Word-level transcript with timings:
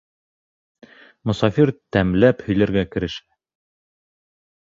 Мосафир 1.31 1.71
тәмләп 1.97 2.41
һөйләргә 2.47 2.85
керешә: 2.97 3.21